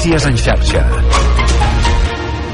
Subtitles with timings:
[0.00, 0.80] Notícies en xarxa.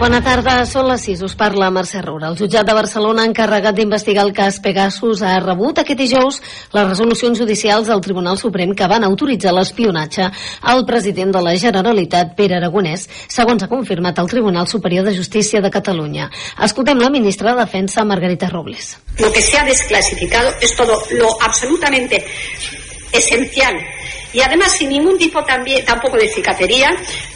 [0.01, 2.33] Bona tarda, són les 6, us parla Mercè Roura.
[2.33, 6.41] El jutjat de Barcelona encarregat d'investigar el cas Pegasus ha rebut aquest dijous
[6.75, 10.27] les resolucions judicials del Tribunal Suprem que van autoritzar l'espionatge
[10.73, 15.63] al president de la Generalitat, Pere Aragonès, segons ha confirmat el Tribunal Superior de Justícia
[15.63, 16.27] de Catalunya.
[16.67, 18.97] Escoltem la ministra de Defensa, Margarita Robles.
[19.21, 22.25] Lo que se ha desclasificado es todo lo absolutamente
[23.13, 23.79] esencial
[24.37, 26.91] y además sin ningún tipo también tampoco de cicatería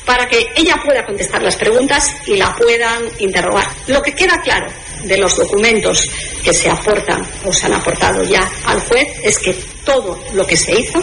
[0.04, 3.66] para que ella pueda contestar las preguntas y la puedan interrogar.
[3.86, 4.66] Lo que queda claro
[5.04, 6.04] de los documentos
[6.44, 10.58] que se aportan o se han aportado ya al juez es que todo lo que
[10.58, 11.02] se hizo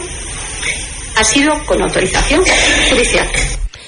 [1.15, 2.43] ha sido con autorización
[2.89, 3.27] judicial.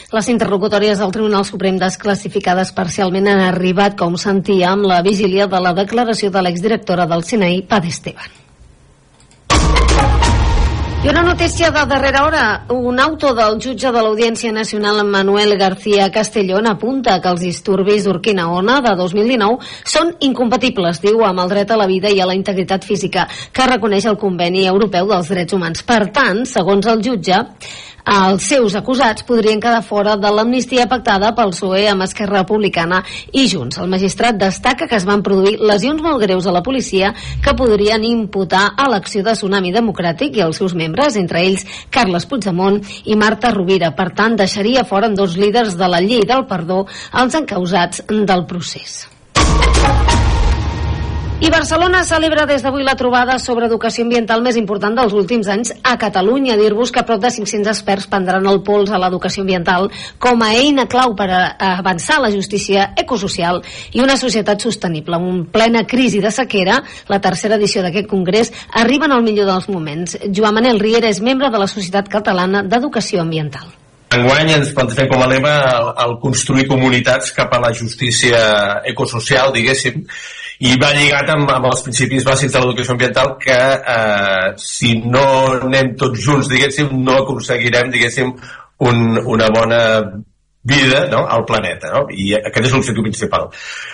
[0.10, 5.62] Les interlocutòries del Tribunal Suprem desclassificades parcialment han arribat, com sentia, amb la vigília de
[5.62, 8.49] la declaració de l'exdirectora del CNI, Pad Esteban.
[11.02, 12.66] I una notícia de darrera hora.
[12.68, 18.82] Un auto del jutge de l'Audiència Nacional Manuel García Castellón apunta que els disturbis d'Urquinaona
[18.84, 22.84] de 2019 són incompatibles, diu, amb el dret a la vida i a la integritat
[22.84, 25.86] física que reconeix el Conveni Europeu dels Drets Humans.
[25.88, 27.46] Per tant, segons el jutge,
[28.06, 33.02] els seus acusats podrien quedar fora de l'amnistia pactada pel PSOE amb Esquerra Republicana
[33.34, 33.78] i Junts.
[33.78, 38.04] El magistrat destaca que es van produir lesions molt greus a la policia que podrien
[38.08, 43.16] imputar a l'acció de Tsunami Democràtic i els seus membres, entre ells Carles Puigdemont i
[43.20, 43.94] Marta Rovira.
[43.96, 49.04] Per tant, deixaria fora dos líders de la llei del perdó els encausats del procés.
[51.40, 55.70] I Barcelona celebra des d'avui la trobada sobre educació ambiental més important dels últims anys
[55.88, 56.58] a Catalunya.
[56.60, 59.88] Dir-vos que prop de 500 experts prendran el pols a l'educació ambiental
[60.20, 63.62] com a eina clau per avançar la justícia ecosocial
[63.96, 65.16] i una societat sostenible.
[65.16, 69.70] En plena crisi de sequera, la tercera edició d'aquest congrés arriba en el millor dels
[69.72, 70.18] moments.
[70.28, 73.72] Joan Manel Riera és membre de la Societat Catalana d'Educació Ambiental.
[74.12, 79.54] Enguany ens plantegem com a lema el, el construir comunitats cap a la justícia ecosocial,
[79.56, 80.04] diguéssim,
[80.60, 83.60] i va lligat amb, amb els principis bàsics de l'educació ambiental que
[83.96, 85.26] eh, si no
[85.60, 88.34] anem tots junts, diguéssim, no aconseguirem, diguéssim,
[88.90, 89.80] un, una bona
[90.62, 91.26] vida no?
[91.26, 92.02] al planeta no?
[92.12, 93.48] i aquest és l'objectiu principal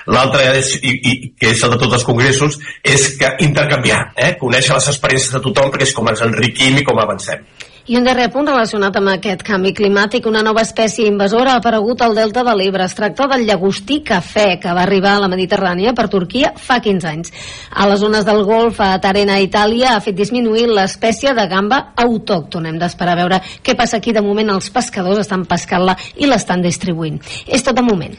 [0.10, 4.34] l'altre i, i, que és el de tots els congressos és que intercanviar eh?
[4.42, 7.46] conèixer les experiències de tothom perquè és com ens enriquim i com avancem
[7.88, 12.02] i un darrer punt relacionat amb aquest canvi climàtic, una nova espècie invasora ha aparegut
[12.02, 12.88] al delta de l'Ebre.
[12.88, 17.10] Es tracta del llagostí cafè, que va arribar a la Mediterrània per Turquia fa 15
[17.12, 17.34] anys.
[17.70, 22.74] A les zones del Golf, a Tarena, Itàlia, ha fet disminuir l'espècie de gamba autòctona.
[22.74, 24.16] Hem d'esperar a veure què passa aquí.
[24.16, 27.22] De moment els pescadors estan pescant-la i l'estan distribuint.
[27.46, 28.18] És tot de moment.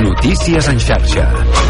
[0.00, 1.69] Notícies en xarxa.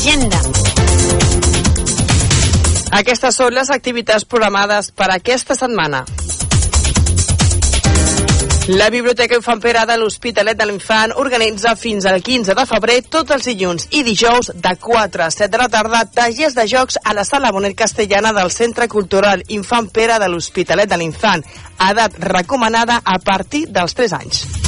[0.00, 0.38] L'agenda.
[2.96, 6.00] Aquestes són les activitats programades per aquesta setmana.
[8.80, 13.36] La Biblioteca Infant Pere de l'Hospitalet de l'Infant organitza fins al 15 de febrer tots
[13.36, 17.12] els dilluns i dijous de 4 a 7 de la tarda tallers de jocs a
[17.12, 21.44] la Sala Bonet Castellana del Centre Cultural Infant Pere de l'Hospitalet de l'Infant,
[21.90, 24.59] edat recomanada a partir dels 3 anys.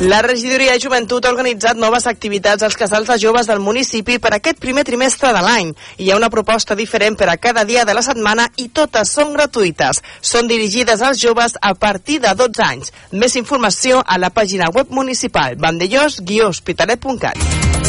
[0.00, 4.34] La regidoria de joventut ha organitzat noves activitats als casals de joves del municipi per
[4.34, 5.70] aquest primer trimestre de l'any.
[5.96, 9.32] Hi ha una proposta diferent per a cada dia de la setmana i totes són
[9.38, 10.02] gratuïtes.
[10.20, 12.92] Són dirigides als joves a partir de 12 anys.
[13.12, 17.83] Més informació a la pàgina web municipal vandellós-hospitalet.cat.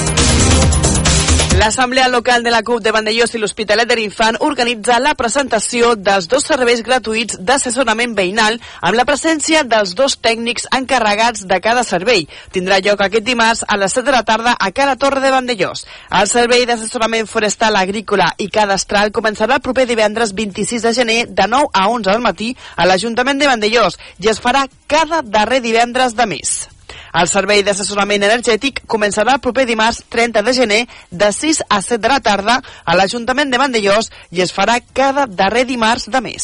[1.56, 6.28] L'Assemblea Local de la CUP de Vandellós i l'Hospitalet de l'Infant organitza la presentació dels
[6.28, 12.28] dos serveis gratuïts d'assessorament veïnal amb la presència dels dos tècnics encarregats de cada servei.
[12.52, 15.86] Tindrà lloc aquest dimarts a les 7 de la tarda a Cara Torre de Vandellós.
[16.12, 21.48] El servei d'assessorament forestal, agrícola i cadastral començarà el proper divendres 26 de gener de
[21.48, 26.20] 9 a 11 del matí a l'Ajuntament de Vandellós i es farà cada darrer divendres
[26.20, 26.58] de mes.
[27.16, 30.82] El servei d'assessorament energètic començarà el proper dimarts 30 de gener
[31.12, 35.26] de 6 a 7 de la tarda a l'Ajuntament de Vandellós i es farà cada
[35.26, 36.44] darrer dimarts de mes.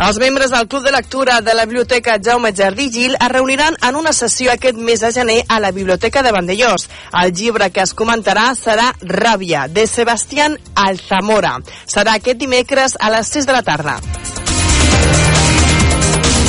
[0.00, 3.96] Els membres del Club de Lectura de la Biblioteca Jaume Jardí Gil es reuniran en
[4.00, 6.88] una sessió aquest mes de gener a la Biblioteca de Vandellós.
[7.22, 11.58] El llibre que es comentarà serà Ràbia, de Sebastián Alzamora.
[11.84, 14.00] Serà aquest dimecres a les 6 de la tarda.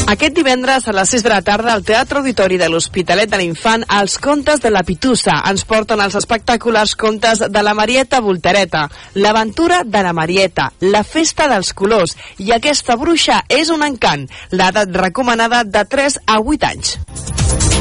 [0.10, 3.86] Aquest divendres a les 6 de la tarda al Teatre Auditori de l'Hospitalet de l'Infant
[4.00, 9.84] els contes de la Pitussa ens porten els espectaculars contes de la Marieta Voltereta, l'aventura
[9.86, 15.64] de la Marieta, la festa dels colors i aquesta bruixa és un encant, l'edat recomanada
[15.64, 17.81] de 3 a 8 anys.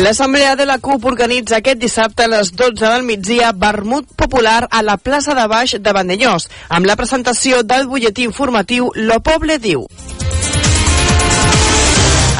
[0.00, 4.80] L'Assemblea de la CUP organitza aquest dissabte a les 12 del migdia vermut popular a
[4.80, 9.84] la plaça de Baix de Vandellós, amb la presentació del butlletí informatiu Lo Poble Diu.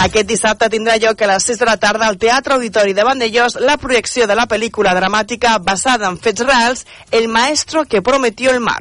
[0.07, 3.61] Aquest dissabte tindrà lloc a les 6 de la tarda al Teatre Auditori de Vandellós
[3.61, 8.65] la projecció de la pel·lícula dramàtica basada en fets reals El maestro que prometió el
[8.65, 8.81] mar.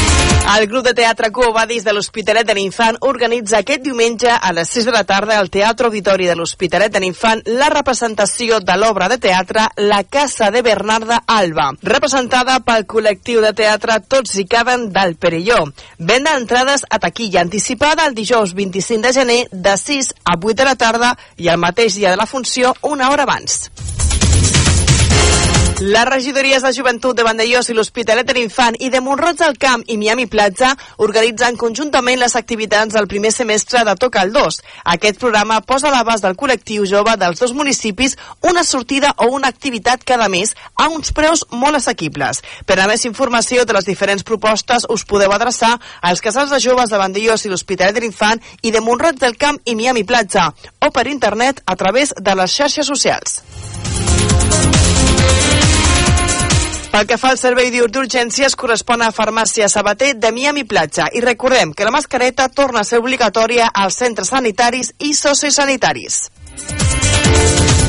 [0.51, 4.89] El grup de teatre Cuobadis de l'Hospitalet de l'Infant organitza aquest diumenge a les 6
[4.89, 9.17] de la tarda al Teatre Auditori de l'Hospitalet de l'Infant la representació de l'obra de
[9.23, 15.15] teatre La Casa de Bernarda Alba, representada pel col·lectiu de teatre Tots i Caben del
[15.15, 15.61] Perelló.
[15.97, 20.67] Venda entrades a taquilla anticipada el dijous 25 de gener de 6 a 8 de
[20.67, 23.69] la tarda i el mateix dia de la funció una hora abans.
[25.83, 29.81] Les regidories de joventut de Vandellós i l'Hospitalet de l'Infant i de Montroig del Camp
[29.89, 34.59] i Miami Platja organitzen conjuntament les activitats del primer semestre de Toca el 2.
[34.93, 38.13] Aquest programa posa a l'abast del col·lectiu jove dels dos municipis
[38.45, 42.43] una sortida o una activitat cada mes a uns preus molt assequibles.
[42.69, 46.93] Per a més informació de les diferents propostes us podeu adreçar als casals de joves
[46.93, 50.93] de Vandellós i l'Hospitalet de l'Infant i de Montroig del Camp i Miami Platja o
[50.93, 53.41] per internet a través de les xarxes socials.
[56.91, 61.07] Pel que fa al servei d'urgències, correspon a Farmàcia Sabater de Miami Platja.
[61.15, 66.25] I recordem que la mascareta torna a ser obligatòria als centres sanitaris i sociosanitaris.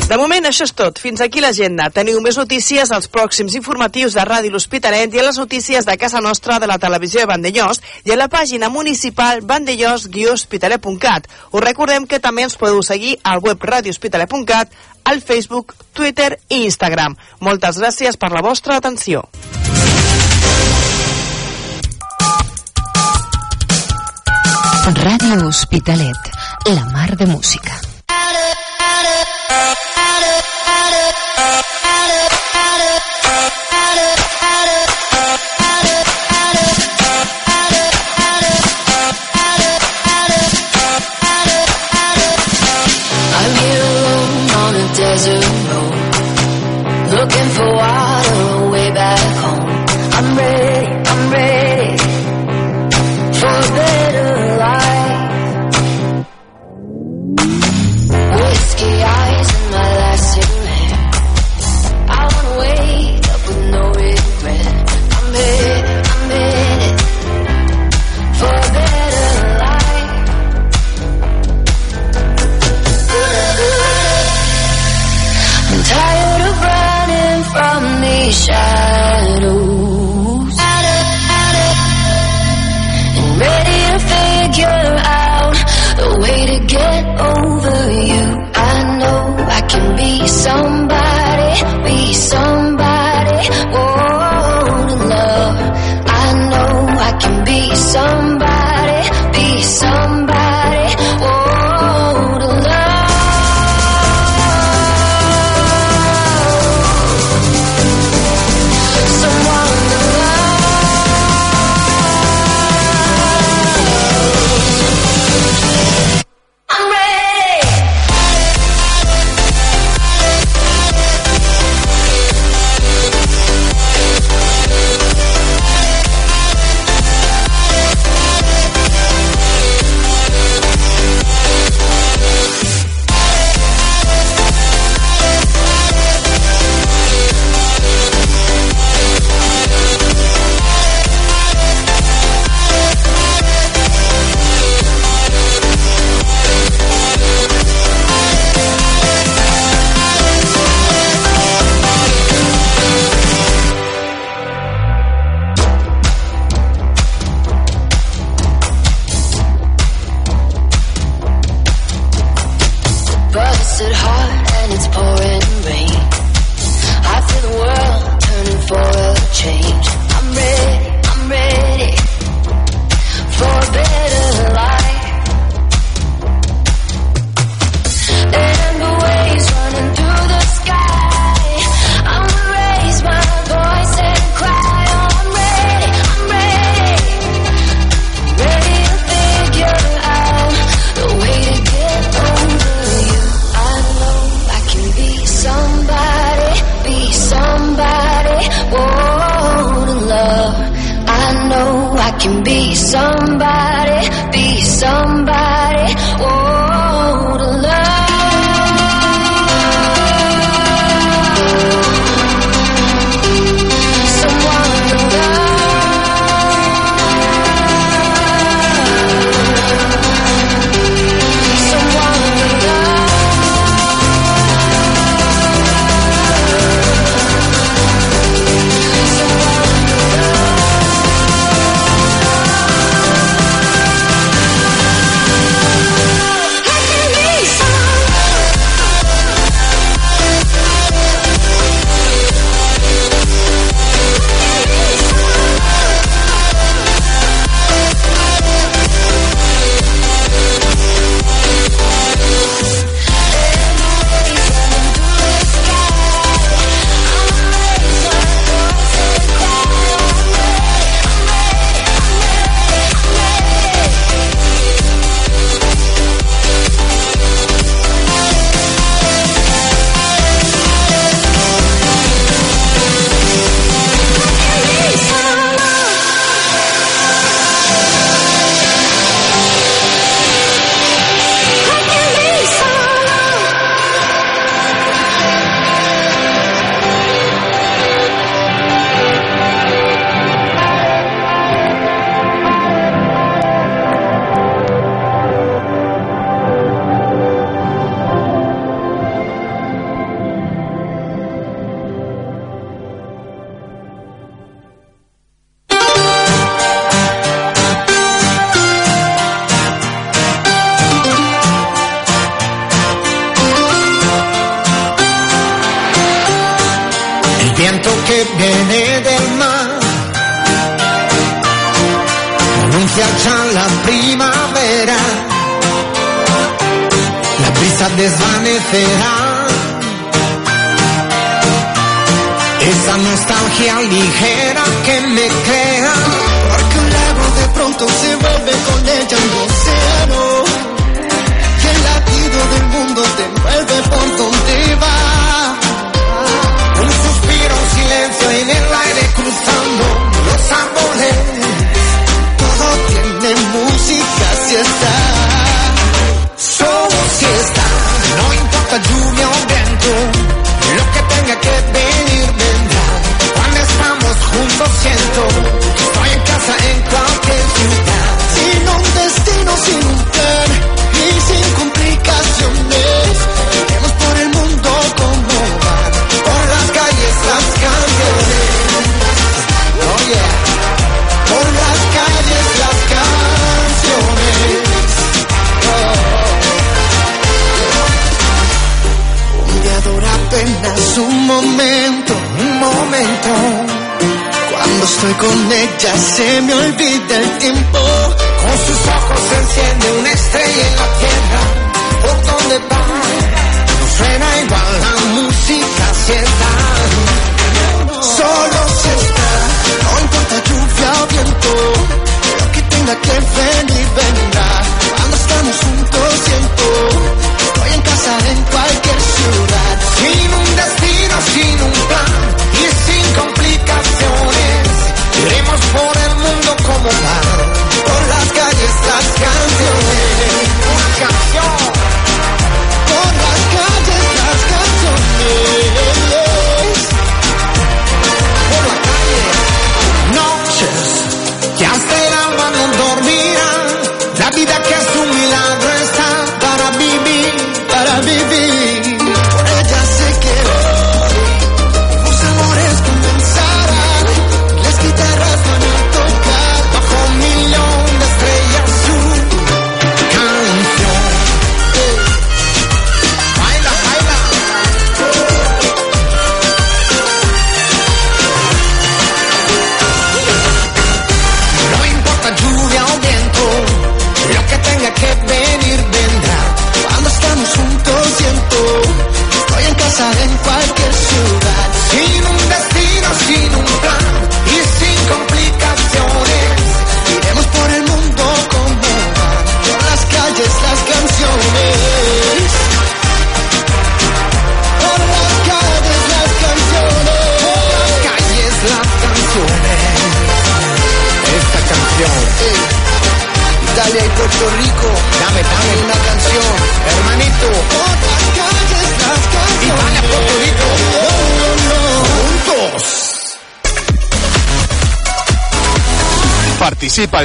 [0.09, 0.99] De moment, això és tot.
[1.01, 1.87] Fins aquí l'agenda.
[1.95, 6.21] Teniu més notícies als pròxims informatius de Ràdio L'Hospitalet i a les notícies de casa
[6.21, 11.31] nostra de la televisió de Vandellós i a la pàgina municipal vandellós-hospitalet.cat.
[11.53, 17.17] Us recordem que també ens podeu seguir al web radiohospitalet.cat, al Facebook, Twitter i Instagram.
[17.41, 19.23] Moltes gràcies per la vostra atenció.
[25.03, 26.31] Ràdio Hospitalet,
[26.67, 27.92] la mar de música.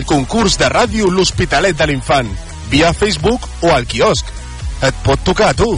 [0.08, 2.32] Concurs de ràdio L'Hospitalet de l'Infant,
[2.72, 4.32] via Facebook o al quiosc.
[4.88, 5.74] Et pot tocar a tu.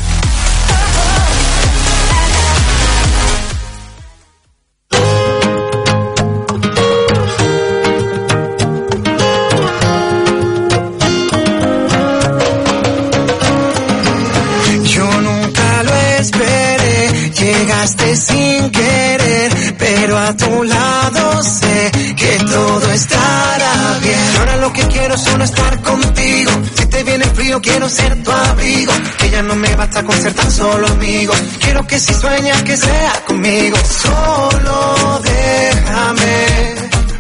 [27.90, 28.94] Ser tu abrigo.
[29.18, 31.34] Que ya no me basta con ser tan solo amigo.
[31.60, 33.78] Quiero que si sueñas que sea conmigo.
[33.78, 36.76] Solo déjame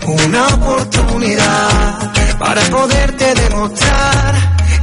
[0.05, 4.35] una oportunidad para poderte demostrar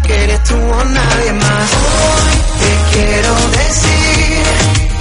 [0.06, 1.70] que eres tú o nadie más.
[1.72, 4.44] Hoy te quiero decir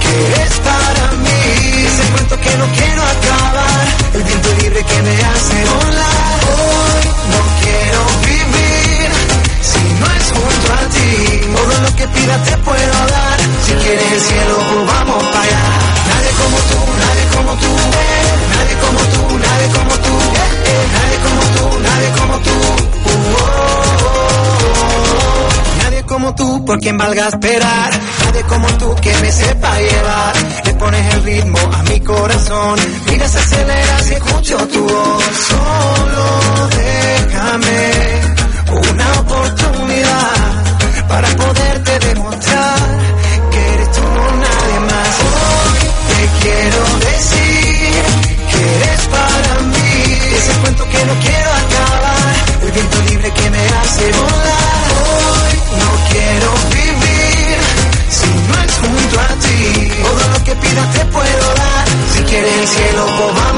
[0.02, 1.86] que eres para mí.
[1.86, 2.95] Ese cuento que no quiero
[12.26, 13.38] Pidas te puedo dar.
[13.66, 15.62] Si quieres el cielo, pues vamos para allá.
[16.10, 18.26] Nadie como tú, nadie como tú, eh.
[18.50, 20.84] nadie como tú, nadie como tú, eh, eh.
[20.96, 22.56] nadie como tú, nadie como tú.
[25.82, 27.90] Nadie como tú, por quien valga esperar.
[28.24, 30.34] Nadie como tú que me sepa llevar.
[30.64, 32.80] Le pones el ritmo a mi corazón.
[33.08, 35.24] Mira, se acelera si escucho tu voz.
[35.48, 38.20] Solo déjame
[38.90, 40.65] una oportunidad
[41.08, 42.78] para poderte demostrar
[43.50, 45.14] que eres tú nadie más.
[45.36, 45.78] Hoy
[46.10, 48.02] te quiero decir
[48.50, 50.18] que eres para mí.
[50.36, 54.86] Ese cuento que no quiero acabar, el viento libre que me hace volar.
[55.06, 57.58] Hoy no quiero vivir
[58.10, 59.92] si no es junto a ti.
[60.02, 61.84] Todo lo que pidas te puedo dar.
[62.14, 63.55] Si quieres el cielo, vamos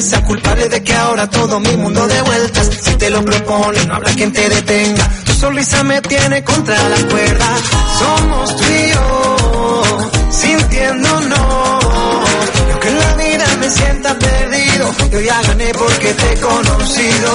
[0.00, 2.70] cabeza, culpable de que ahora todo mi mundo de vueltas.
[2.80, 5.08] Si te lo propones, no habrá quien te detenga.
[5.26, 7.46] Tu sonrisa me tiene contra la cuerda.
[7.98, 9.82] Somos tú y yo,
[10.30, 11.84] sintiéndonos.
[12.66, 17.30] Y aunque en la vida me sienta perdido, yo ya gané porque te he conocido.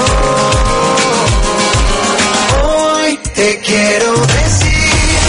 [2.64, 5.20] Hoy te quiero decir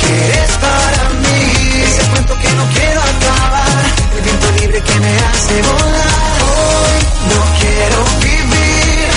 [0.00, 1.82] que eres para mí.
[1.82, 3.05] Ese cuento que no quiero
[4.86, 6.36] que me hace volar.
[6.46, 6.98] Hoy
[7.30, 9.08] no quiero vivir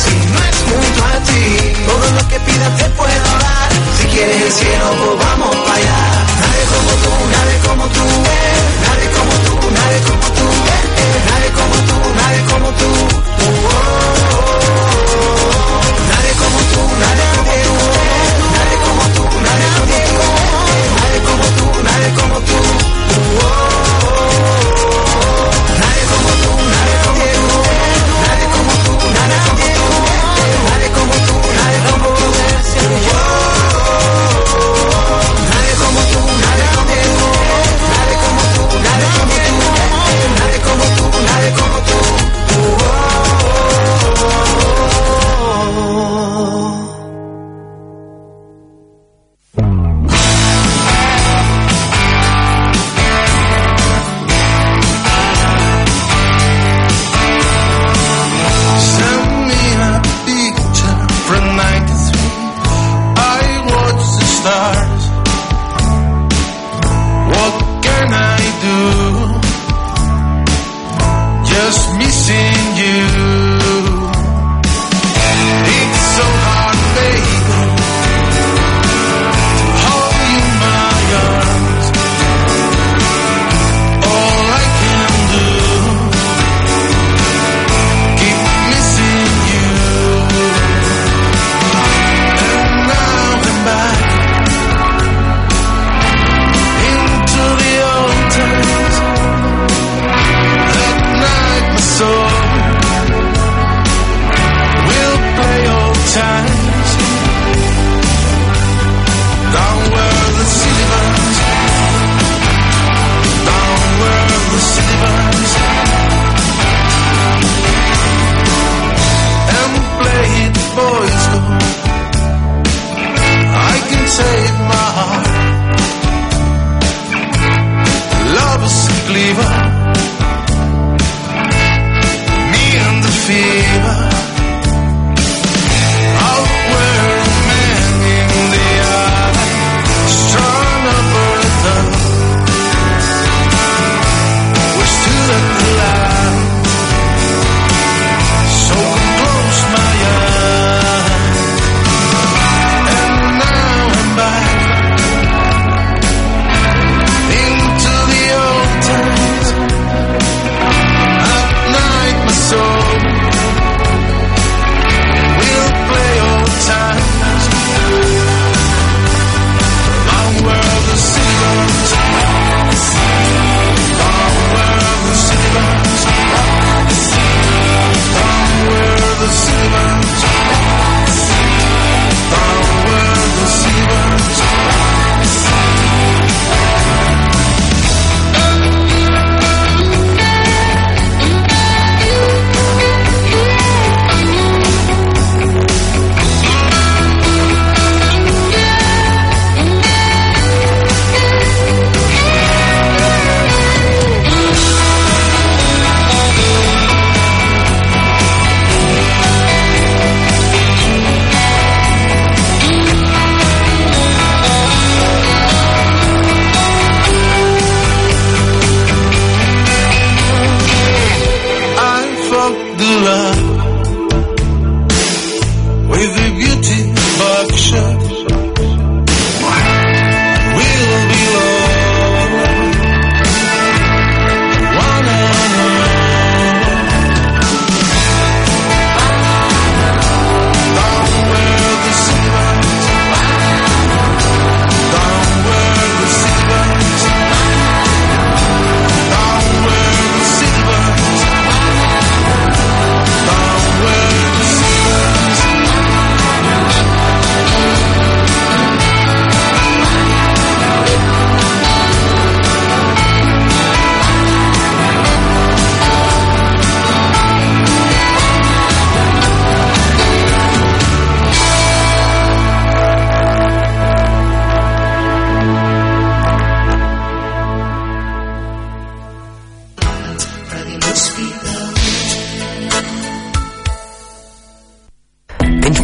[0.00, 1.46] si no es junto a ti.
[1.86, 3.70] Todo lo que pidas te puedo dar.
[3.98, 6.02] Si quieres el cielo, pues vamos para allá.
[6.42, 8.04] Nadie como tú, nadie como tú,
[8.38, 8.58] eh.
[8.86, 11.16] nadie como tú, nadie como tú, eh, eh.
[11.30, 12.90] nadie como tú, nadie como tú.
[13.42, 14.19] Oh, oh.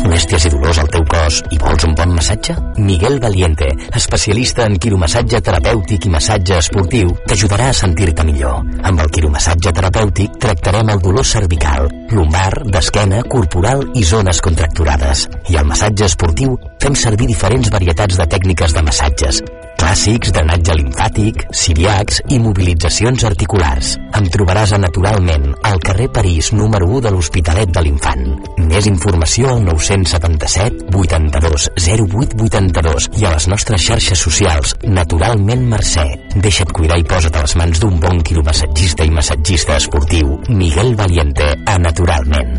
[0.07, 2.55] Molèsties i dolors al teu cos i vols un bon massatge?
[2.79, 3.67] Miguel Valiente,
[3.99, 8.63] especialista en quiromassatge terapèutic i massatge esportiu, t'ajudarà a sentir-te millor.
[8.87, 15.27] Amb el quiromassatge terapèutic tractarem el dolor cervical, lumbar, d'esquena, corporal i zones contracturades.
[15.51, 19.43] I al massatge esportiu fem servir diferents varietats de tècniques de massatges,
[19.79, 23.95] clàssics, drenatge limfàtic, ciliacs i mobilitzacions articulars.
[24.19, 28.25] Em trobaràs a Naturalment, al carrer París, número 1 de l'Hospitalet de l'Infant.
[28.67, 36.07] Més informació al 977 82 08 82 i a les nostres xarxes socials Naturalment Mercè.
[36.37, 40.41] Deixa't cuidar i posa't a les mans d'un bon quiromassatgista i massatgista esportiu.
[40.49, 42.57] Miguel Valiente, a Naturalment.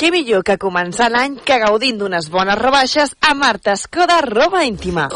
[0.00, 5.10] Què millor que començar l'any que gaudint d'unes bones rebaixes a Marta Escoda Roba Íntima.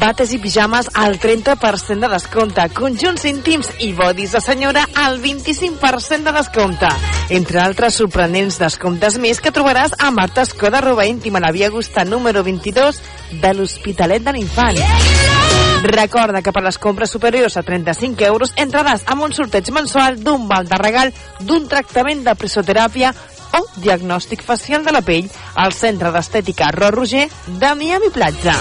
[0.00, 6.26] Bates i pijames al 30% de descompte, conjunts íntims i bodis de senyora al 25%
[6.26, 6.90] de descompte.
[7.30, 12.04] Entre altres sorprenents descomptes més que trobaràs a Marta Escoda Roba Íntima, la via Augusta
[12.04, 13.00] número 22
[13.40, 14.82] de l'Hospitalet de l'Infant.
[15.86, 20.44] Recorda que per les compres superiors a 35 euros entraràs amb un sorteig mensual d'un
[20.50, 23.14] val de regal d'un tractament de presoteràpia
[23.56, 28.60] o diagnòstic facial de la pell al Centre d'Estètica Ro Roger de Miami Platja.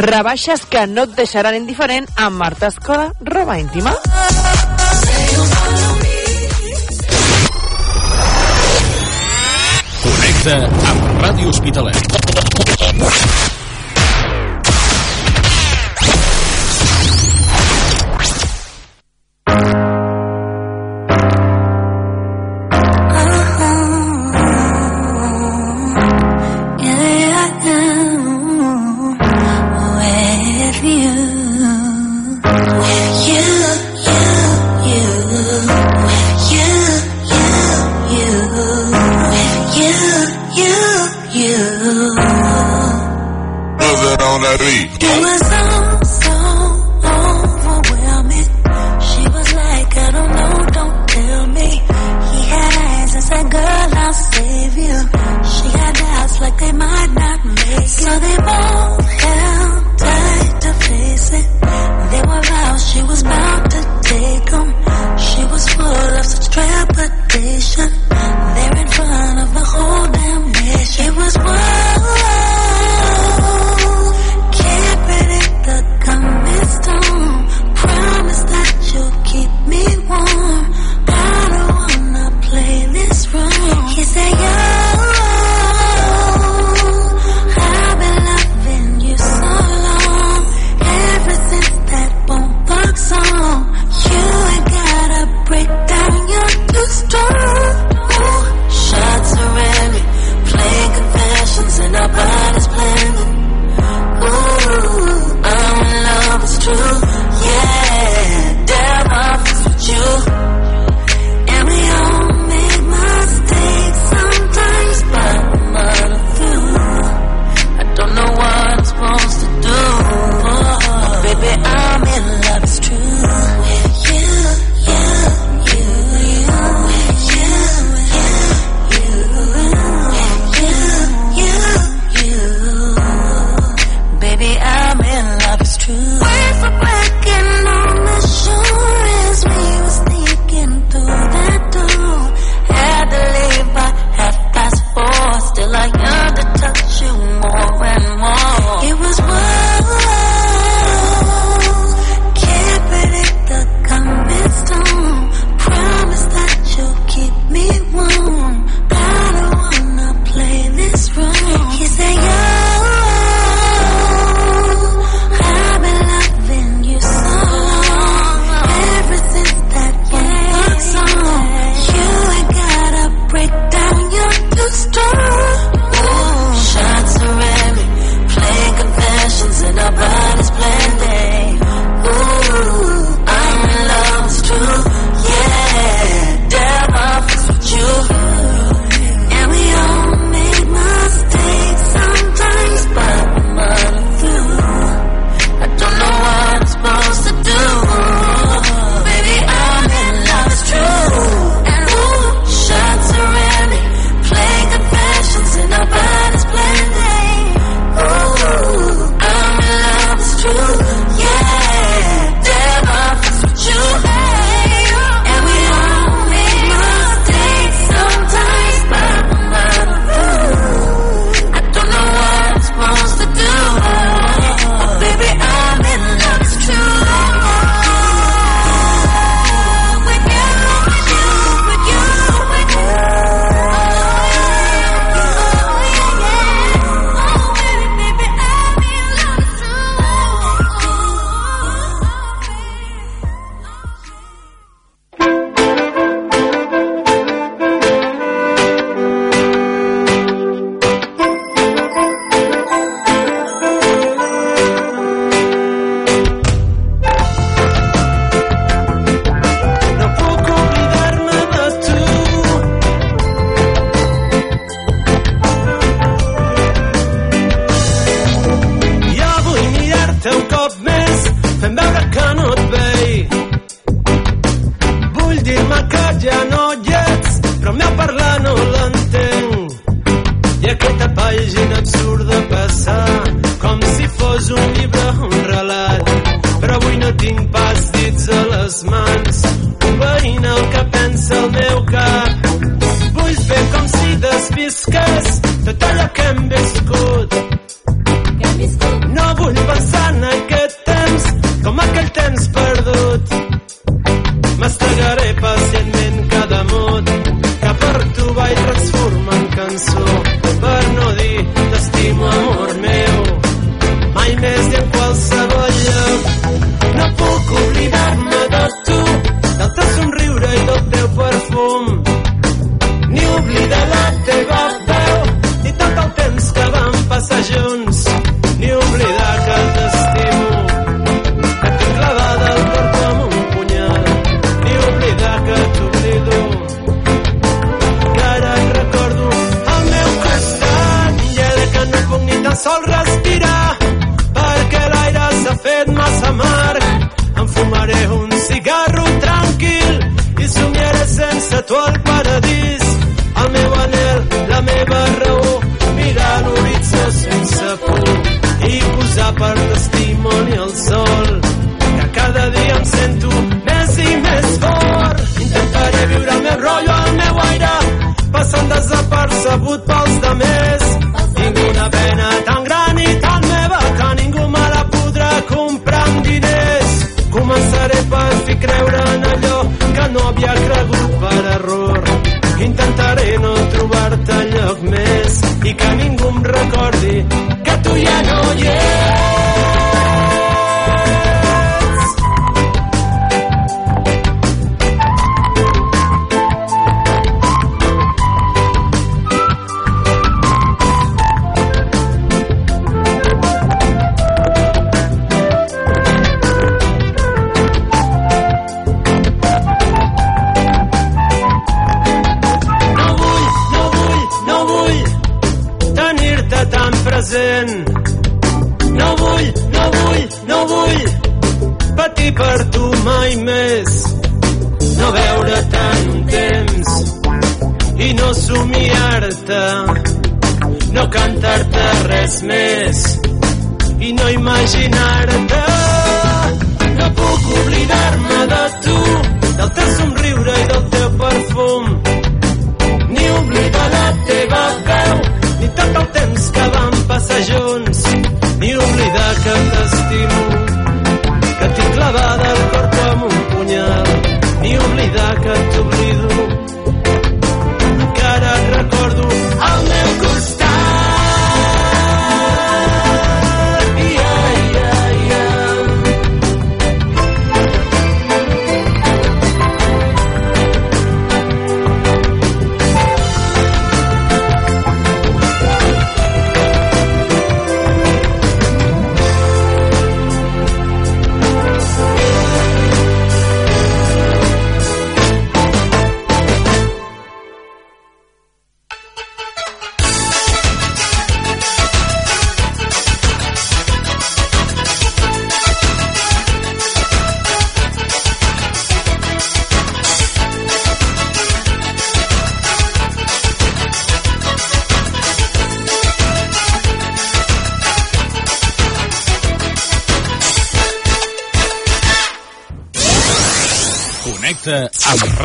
[0.00, 3.92] Rebaixes que no et deixaran indiferent amb Marta Escoda, roba íntima.
[10.00, 10.56] Connecta
[10.94, 13.49] amb Ràdio Hospitalet.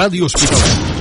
[0.05, 0.94] Amb Ràdio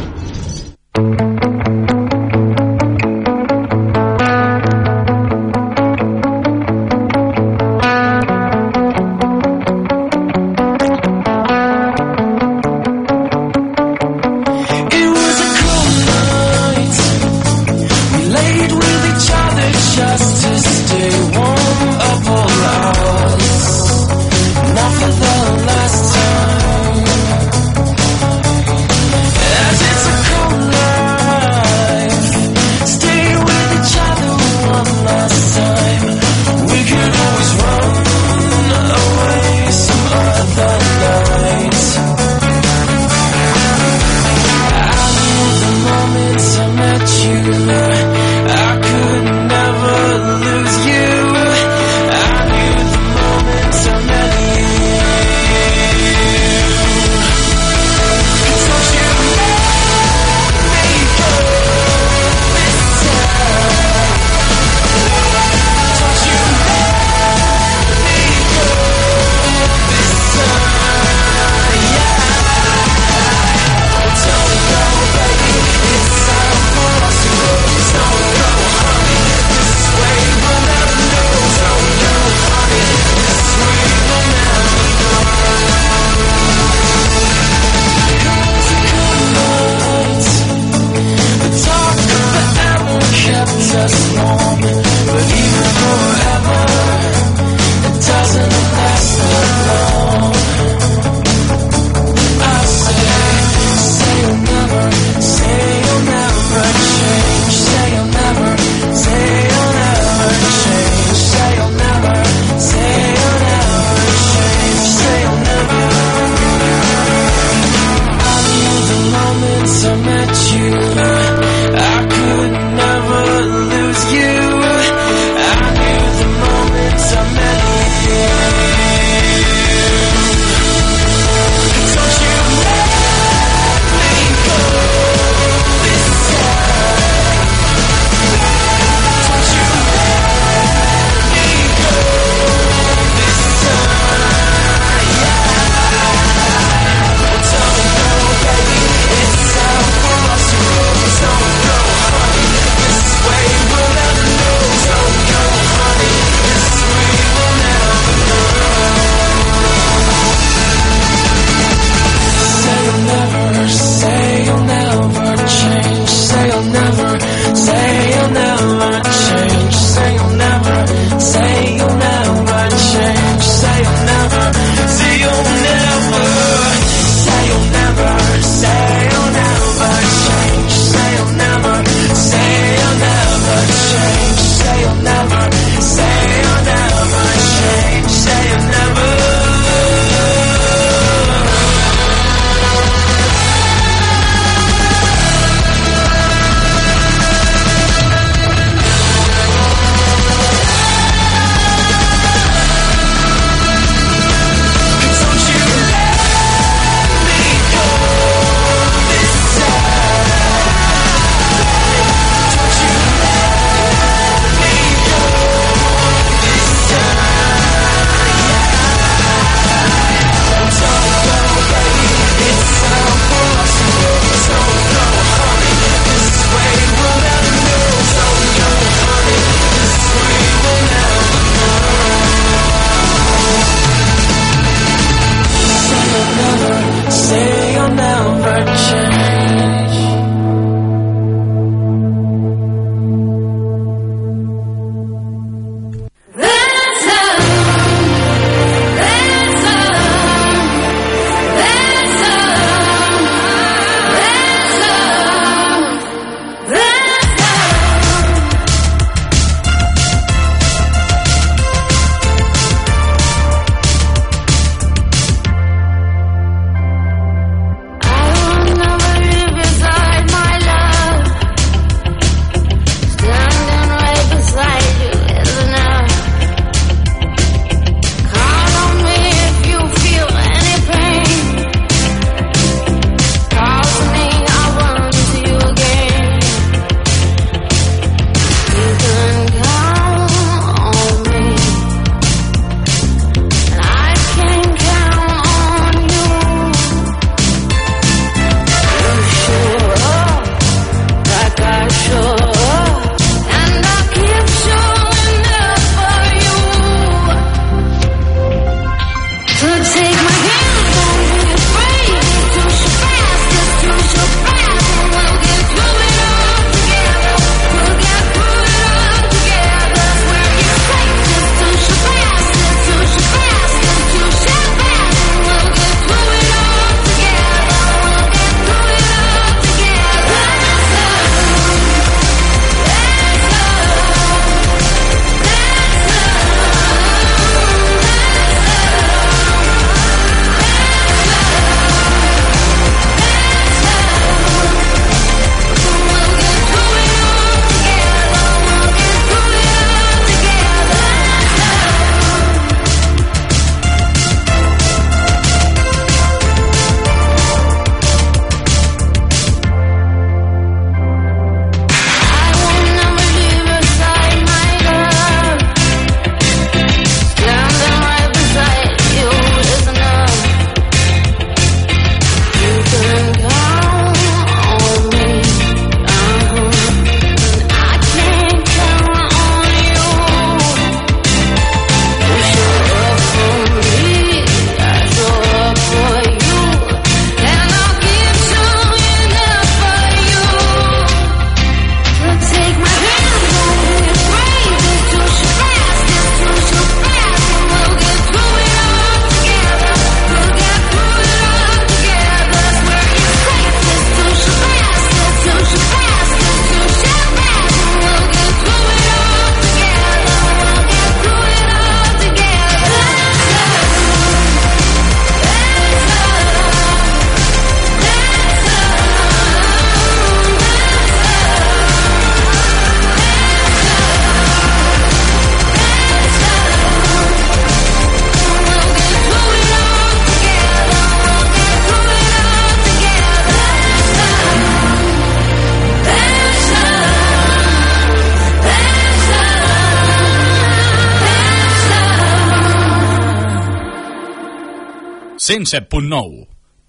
[445.45, 446.47] 107.9.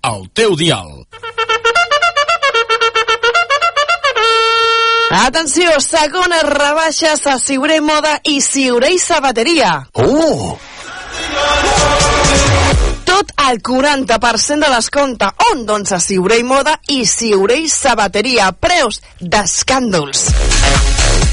[0.08, 1.04] El teu dial.
[5.12, 9.74] Atenció, segones rebaixes a Siurei Moda i Siurei Sabateria.
[10.00, 10.56] Oh!
[13.04, 15.32] Tot el 40% de descompte.
[15.52, 15.66] On?
[15.68, 18.54] Doncs a Siurei Moda i Siurei Sabateria.
[18.56, 20.30] Preus d'escàndols.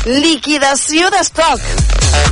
[0.03, 1.61] Liquidació d'estoc.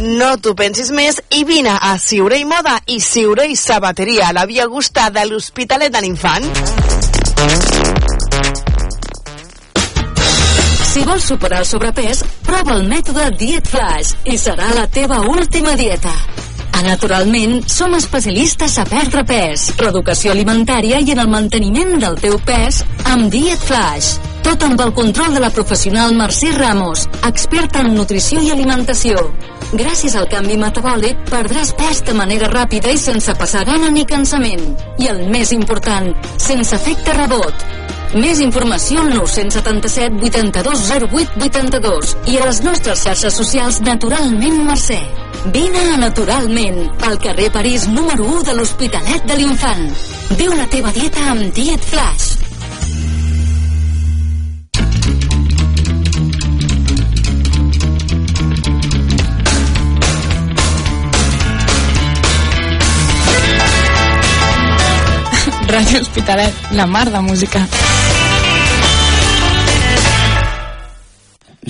[0.03, 4.65] No t'ho pensis més i vine a Siurei Moda i Siurei Sabateria a la Via
[4.67, 6.49] Augusta de l'Hospitalet de l'Infant.
[10.91, 15.79] Si vols superar el sobrepès, prova el mètode Diet Flash i serà la teva última
[15.79, 16.17] dieta.
[16.81, 22.39] A Naturalment, som especialistes a perdre pes, reeducació alimentària i en el manteniment del teu
[22.49, 22.79] pes
[23.11, 24.15] amb Diet Flash.
[24.47, 29.21] Tot amb el control de la professional Mercè Ramos, experta en nutrició i alimentació.
[29.77, 34.65] Gràcies al canvi metabòlic, perdràs pes de manera ràpida i sense passar gana ni cansament.
[35.05, 37.69] I el més important, sense efecte rebot.
[38.11, 44.99] Més informació al 977 82 08 82 i a les nostres xarxes socials Naturalment Mercè.
[45.55, 49.87] Vine a Naturalment, al carrer París número 1 de l'Hospitalet de l'Infant.
[50.43, 52.40] Viu la teva dieta amb Diet Flash.
[65.71, 67.61] Ràdio Hospitalet, la mar de música.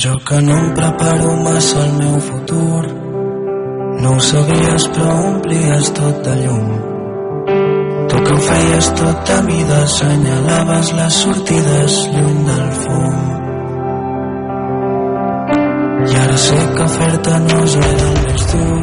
[0.04, 2.86] Jo que no em preparo massa al meu futur
[4.00, 6.70] No ho sabies però omplies tot de llum.
[8.08, 13.20] Tu que ho feies tot a mida Assenyalaves les sortides lluny del fum.
[16.08, 18.82] I ara sé que fer-te no era el més dur.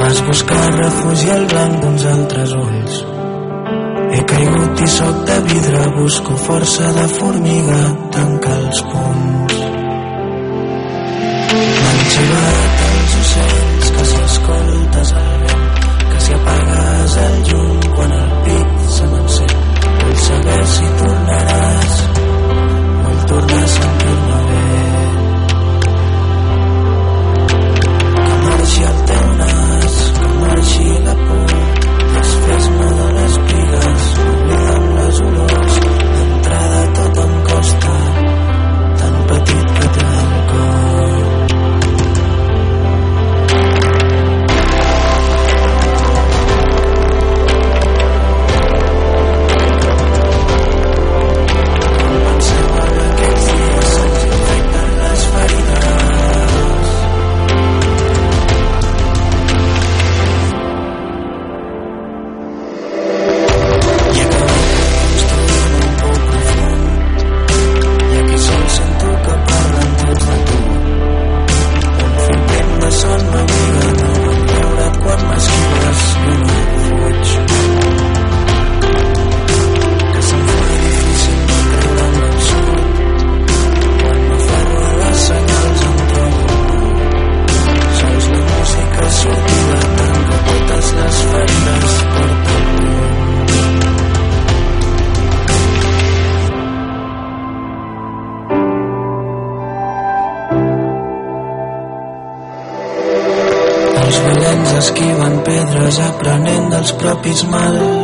[0.00, 3.09] Vas buscar refugi al blanc d'uns altres ulls
[4.12, 7.80] he caigut i sóc de vidre, busco força de formiga,
[8.14, 9.58] tanca els punts.
[11.80, 15.68] M'han xivat els ocells que si escoltes el vent,
[16.10, 19.56] que si apagues el llum quan el pit se m'encén.
[20.00, 22.02] Vull saber si tornaràs,
[23.04, 24.29] vull tornar a sentir-me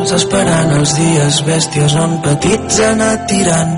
[0.07, 3.71] mals esperant els dies bèsties on petits han anat tirant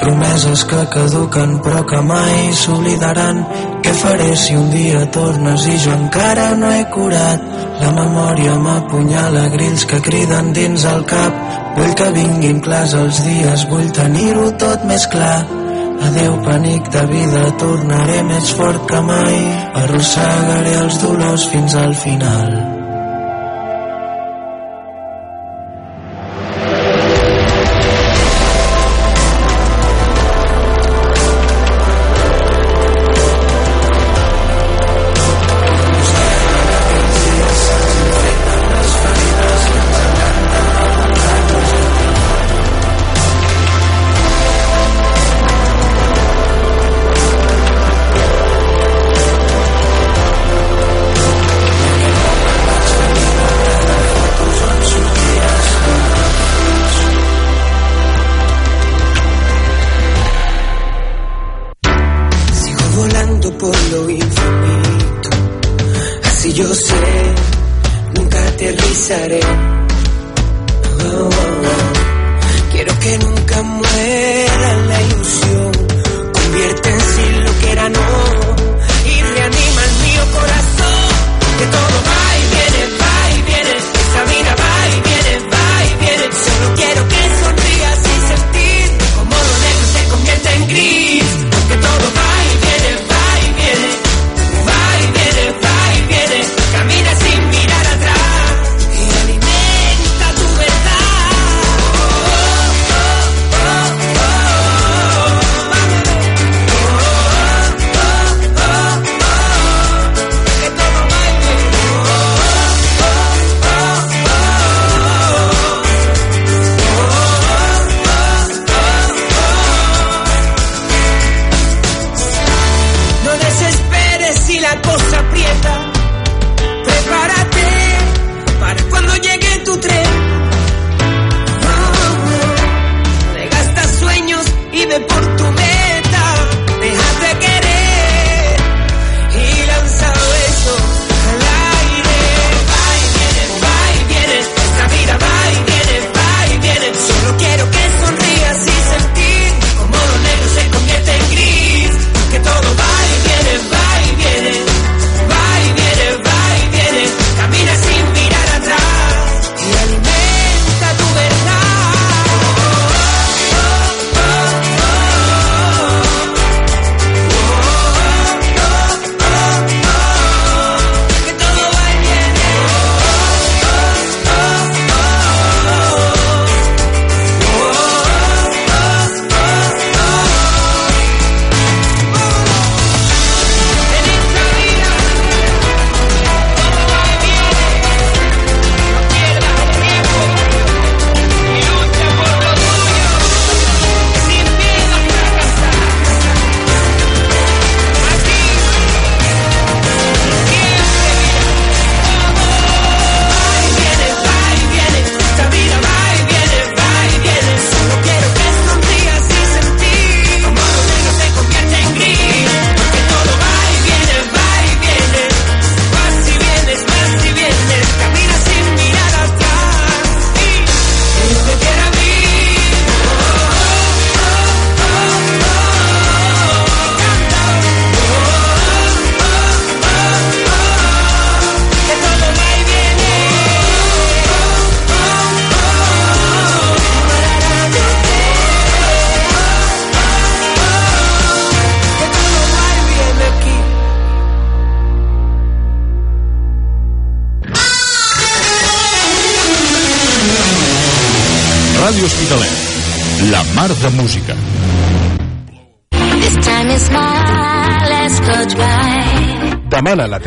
[0.00, 3.38] promeses que caduquen però que mai s'oblidaran.
[3.84, 7.44] Què faré si un dia tornes i jo encara no he curat?
[7.78, 11.36] La memòria m'apunyala grills que criden dins el cap.
[11.76, 15.44] Vull que vinguin clars els dies vull tenir-ho tot més clar.
[16.08, 19.38] Adeu pànic de vida, tornaré més fort que mai,
[19.84, 22.77] arrossegaré els dolors fins al final.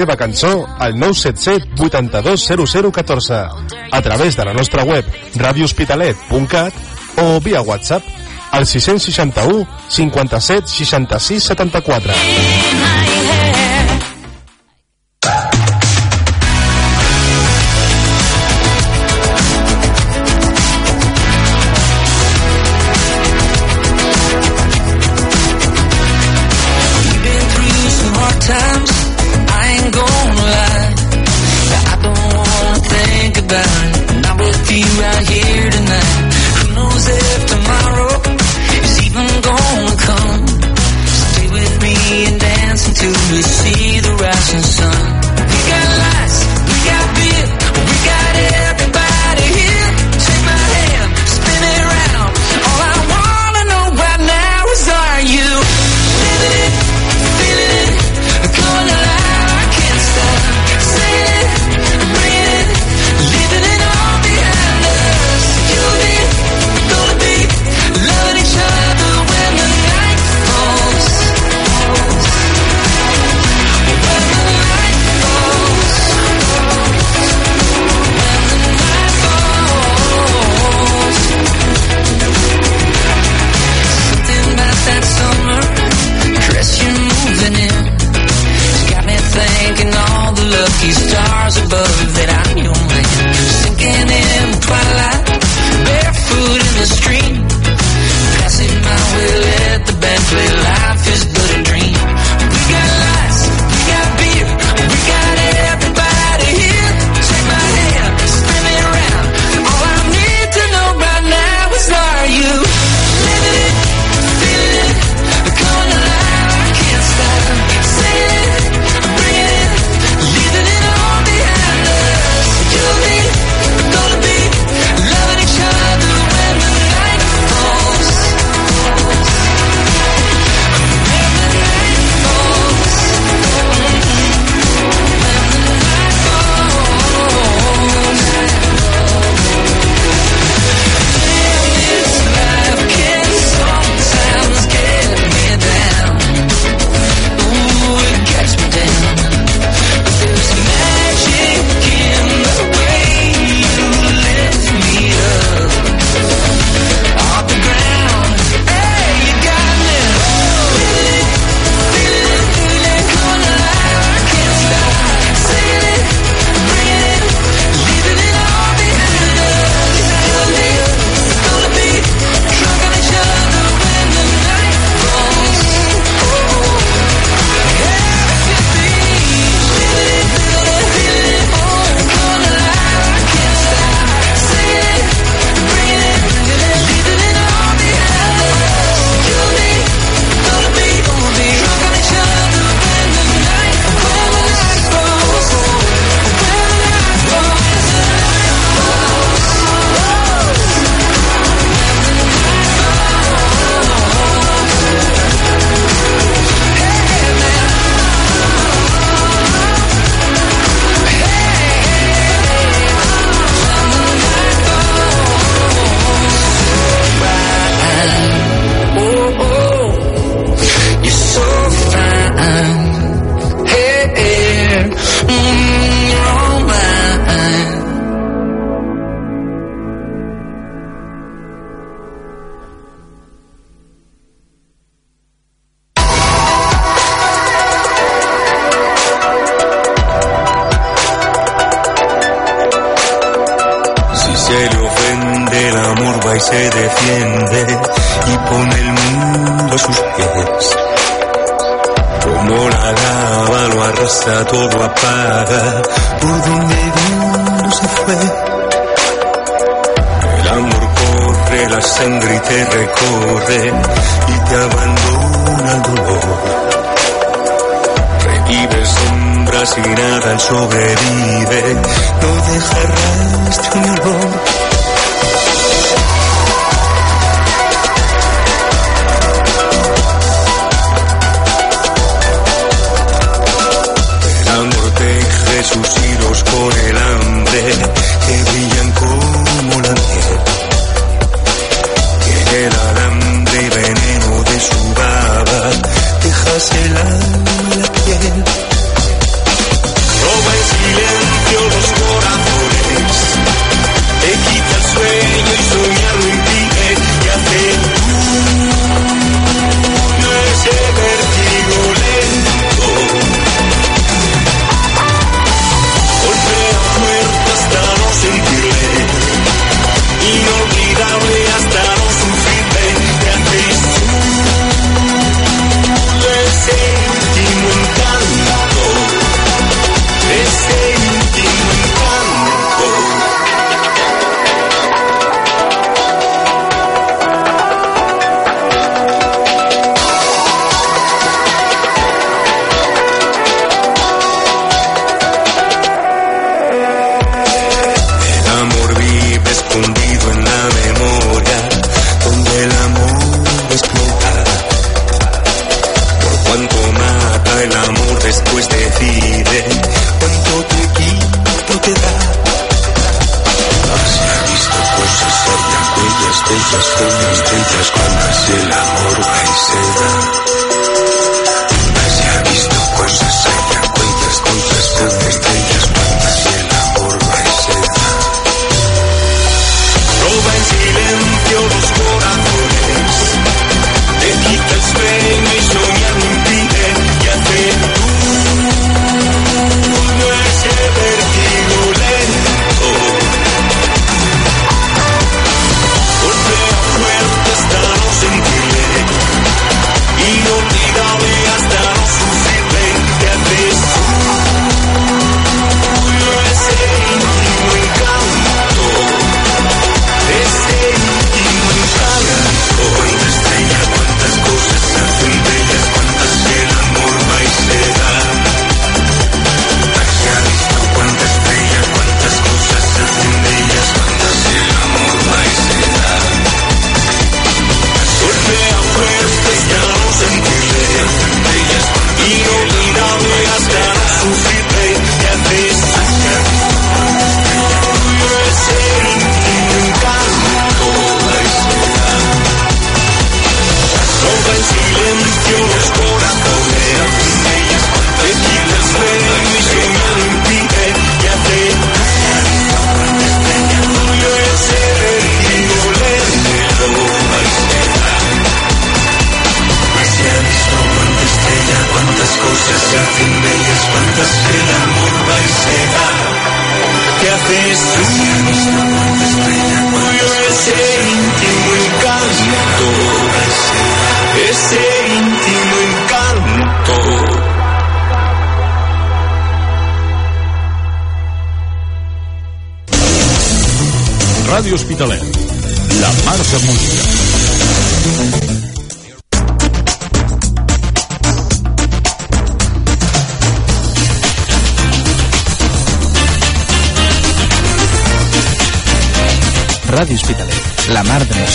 [0.01, 3.49] teva cançó al 977-820014
[3.91, 6.73] a través de la nostra web radiohospitalet.cat
[7.17, 8.03] o via WhatsApp
[8.49, 12.13] al 661 57 66 74.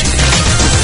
[0.02, 0.75] La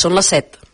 [0.00, 0.69] són les 7.